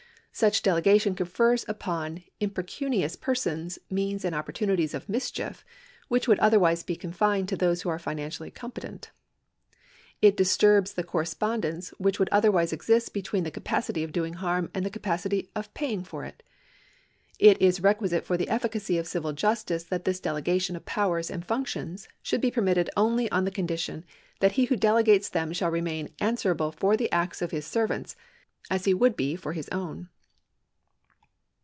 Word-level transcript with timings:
Such 0.33 0.63
delegation 0.63 1.13
confers 1.13 1.65
upon 1.67 2.23
impecunious 2.39 3.17
persons 3.17 3.77
means 3.89 4.23
and 4.23 4.33
opportunities 4.33 4.93
of 4.93 5.07
miscnief 5.07 5.63
which 6.07 6.25
would 6.25 6.39
otherwise 6.39 6.83
be 6.83 6.95
confined 6.95 7.49
to 7.49 7.57
those 7.57 7.81
who 7.81 7.89
are 7.89 7.99
financially 7.99 8.49
competent. 8.49 9.11
It 10.21 10.37
disturbs 10.37 10.93
the 10.93 11.03
correspondence 11.03 11.89
which 11.99 12.17
would 12.17 12.29
otherwise 12.31 12.71
exist 12.71 13.13
between 13.13 13.43
the 13.43 13.51
capacity 13.51 14.05
of 14.05 14.13
doing 14.13 14.35
harm 14.35 14.71
and 14.73 14.85
the 14.85 14.89
capacity 14.89 15.51
of 15.53 15.71
paying 15.73 16.01
for 16.03 16.23
it. 16.23 16.41
It 17.37 17.61
is 17.61 17.81
requisite 17.83 18.25
for 18.25 18.37
the 18.37 18.47
efificacy 18.47 18.97
of 18.97 19.07
civil 19.07 19.33
justice 19.33 19.83
that 19.83 20.05
this 20.05 20.21
delegation 20.21 20.77
of 20.77 20.85
powers 20.85 21.29
and 21.29 21.45
functions 21.45 22.07
should 22.23 22.41
be 22.41 22.49
permitted 22.49 22.89
only 22.95 23.29
on 23.31 23.43
the 23.43 23.51
condition 23.51 24.05
that 24.39 24.53
he 24.53 24.65
who 24.65 24.77
delegates 24.77 25.27
them 25.27 25.51
shall 25.51 25.69
remain 25.69 26.09
answer 26.21 26.51
able 26.53 26.71
for 26.71 26.95
the 26.95 27.11
acts 27.11 27.41
of 27.41 27.51
his 27.51 27.65
servants, 27.67 28.15
as 28.71 28.85
he 28.85 28.93
would 28.93 29.17
be 29.17 29.35
for 29.35 29.51
his 29.51 29.67
own. 29.69 30.07